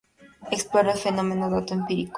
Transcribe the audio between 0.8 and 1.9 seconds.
el fenómeno-dato